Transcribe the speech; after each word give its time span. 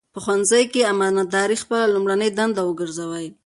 په 0.13 0.19
ښوونځي 0.23 0.63
کې 0.71 0.89
امانتداري 0.93 1.57
خپله 1.63 1.85
لومړنۍ 1.93 2.29
دنده 2.37 2.61
وګرځوئ. 2.65 3.27